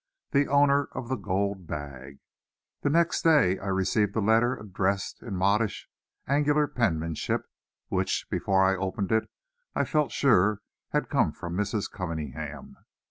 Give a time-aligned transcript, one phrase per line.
[0.31, 0.45] XVII.
[0.45, 2.17] THE OWNER OF THE GOLD BAG
[2.81, 5.87] The next day I received a letter addressed in modish,
[6.27, 7.43] angular penmanship,
[7.89, 9.29] which, before I opened it,
[9.75, 11.87] I felt sure had come from Mrs.
[11.91, 12.77] Cunningham.